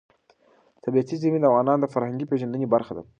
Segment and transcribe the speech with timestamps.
[0.83, 3.03] طبیعي زیرمې د افغانانو د فرهنګي پیژندنې برخه ده.